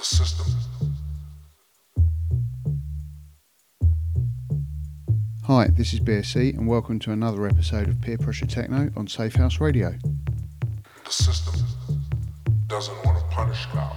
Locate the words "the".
0.00-0.06, 11.04-11.12